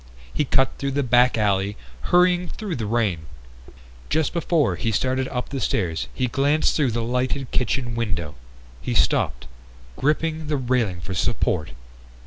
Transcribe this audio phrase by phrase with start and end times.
[0.33, 1.77] He cut through the back alley,
[2.09, 3.27] hurrying through the rain.
[4.09, 8.33] Just before he started up the stairs he glanced through the lighted kitchen window.
[8.81, 9.45] He stopped,
[9.97, 11.73] gripping the railing for support.